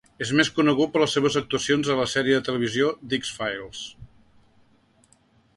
És 0.25 0.29
més 0.37 0.47
conegut 0.59 0.93
per 0.95 1.01
les 1.03 1.13
seves 1.17 1.37
actuacions 1.41 1.91
a 1.95 1.99
la 2.01 2.07
sèrie 2.15 2.39
de 2.39 2.45
televisió 2.49 2.89
'The 2.97 3.21
X-Files'. 3.21 3.87